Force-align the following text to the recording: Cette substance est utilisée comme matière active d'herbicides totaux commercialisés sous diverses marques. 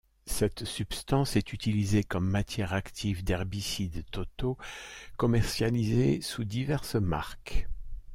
Cette 0.25 0.65
substance 0.65 1.35
est 1.35 1.53
utilisée 1.53 2.03
comme 2.03 2.27
matière 2.27 2.73
active 2.73 3.23
d'herbicides 3.23 4.03
totaux 4.09 4.57
commercialisés 5.15 6.21
sous 6.21 6.43
diverses 6.43 6.95
marques. 6.95 7.67